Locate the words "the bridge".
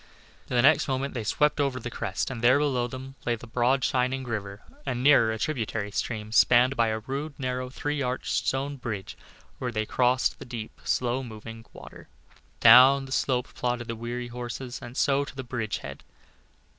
15.35-15.77